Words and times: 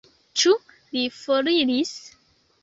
Ĉu 0.43 0.53
li 0.95 1.03
foriris? 1.19 1.93